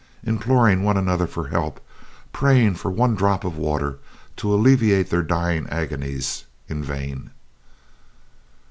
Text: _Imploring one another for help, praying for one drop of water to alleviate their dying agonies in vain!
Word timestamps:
_Imploring 0.27 0.81
one 0.81 0.97
another 0.97 1.27
for 1.27 1.49
help, 1.49 1.79
praying 2.33 2.73
for 2.73 2.89
one 2.89 3.13
drop 3.13 3.43
of 3.43 3.55
water 3.55 3.99
to 4.35 4.51
alleviate 4.51 5.11
their 5.11 5.21
dying 5.21 5.69
agonies 5.69 6.45
in 6.67 6.83
vain! 6.83 7.29